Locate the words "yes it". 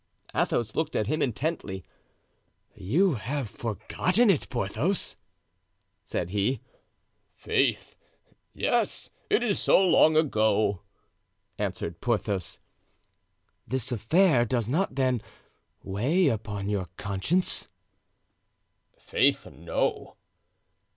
8.51-9.43